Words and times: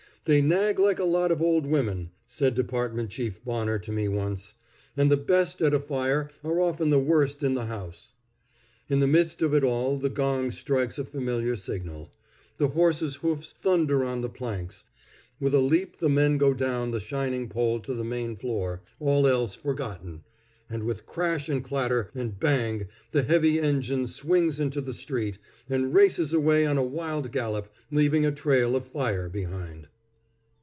"They 0.25 0.39
nag 0.39 0.77
like 0.77 0.99
a 0.99 1.03
lot 1.03 1.31
of 1.31 1.41
old 1.41 1.65
women," 1.65 2.11
said 2.27 2.53
Department 2.53 3.09
Chief 3.09 3.43
Bonner 3.43 3.79
to 3.79 3.91
me 3.91 4.07
once; 4.07 4.53
"and 4.95 5.09
the 5.11 5.17
best 5.17 5.63
at 5.63 5.73
a 5.73 5.79
fire 5.79 6.29
are 6.43 6.59
often 6.61 6.91
the 6.91 6.99
worst 6.99 7.41
in 7.41 7.55
the 7.55 7.65
house." 7.65 8.13
In 8.87 8.99
the 8.99 9.07
midst 9.07 9.41
of 9.41 9.51
it 9.55 9.63
all 9.63 9.97
the 9.97 10.11
gong 10.11 10.51
strikes 10.51 10.99
a 10.99 11.05
familiar 11.05 11.55
signal. 11.55 12.13
The 12.59 12.67
horses' 12.67 13.15
hoofs 13.15 13.51
thunder 13.51 14.03
on 14.05 14.21
the 14.21 14.29
planks; 14.29 14.85
with 15.39 15.55
a 15.55 15.57
leap 15.57 15.97
the 15.97 16.07
men 16.07 16.37
go 16.37 16.53
down 16.53 16.91
the 16.91 16.99
shining 16.99 17.49
pole 17.49 17.79
to 17.79 17.95
the 17.95 18.03
main 18.03 18.35
floor, 18.35 18.83
all 18.99 19.25
else 19.25 19.55
forgotten; 19.55 20.23
and 20.69 20.83
with 20.83 21.07
crash 21.07 21.49
and 21.49 21.63
clatter 21.63 22.11
and 22.13 22.39
bang 22.39 22.87
the 23.09 23.23
heavy 23.23 23.59
engine 23.59 24.05
swings 24.05 24.59
into 24.59 24.81
the 24.81 24.93
street, 24.93 25.39
and 25.67 25.95
races 25.95 26.31
away 26.31 26.63
on 26.63 26.77
a 26.77 26.83
wild 26.83 27.31
gallop, 27.31 27.73
leaving 27.89 28.23
a 28.23 28.31
trail 28.31 28.75
of 28.75 28.85
fire 28.87 29.27
behind. 29.27 29.87